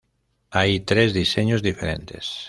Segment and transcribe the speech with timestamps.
[0.49, 2.39] Hay tres diseños diferentes.